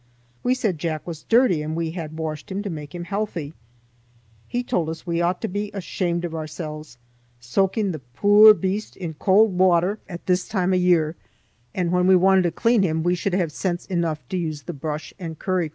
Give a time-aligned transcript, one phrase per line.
[0.41, 3.53] We said Jack was dirty and we had washed him to make him healthy.
[4.47, 6.97] He told us we ought to be ashamed of ourselves,
[7.39, 11.17] "soaking the puir beast in cauld water at this time o' year";
[11.75, 14.73] that when we wanted to clean him we should have sense enough to use the
[14.73, 15.69] brush and curry comb.